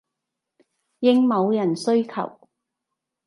[1.01, 2.39] 應某人需求